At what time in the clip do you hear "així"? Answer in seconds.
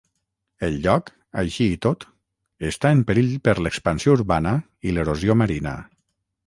1.41-1.67